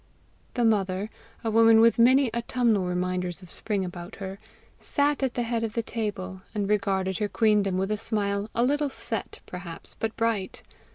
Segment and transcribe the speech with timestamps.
[0.55, 1.11] The mother,
[1.43, 4.39] a woman with many autumnal reminders of spring about her,
[4.79, 8.63] sat at the head of the table, and regarded her queendom with a smile a
[8.63, 10.63] little set, perhaps, but bright.